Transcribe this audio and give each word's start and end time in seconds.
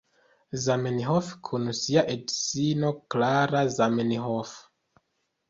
Zamenhof 0.63 1.27
kun 1.49 1.67
sia 1.81 2.05
edzino, 2.13 2.91
Klara 3.15 3.63
Zamenhof. 3.77 4.57